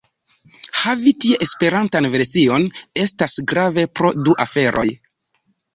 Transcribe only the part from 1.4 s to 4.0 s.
Esperantan version estas grave